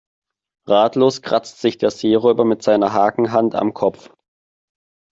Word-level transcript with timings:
Ratlos 0.65 1.21
kratzt 1.21 1.61
sich 1.61 1.77
der 1.77 1.91
Seeräuber 1.91 2.43
mit 2.43 2.63
seiner 2.63 2.91
Hakenhand 2.91 3.53
am 3.53 3.71
Kopf. 3.75 4.09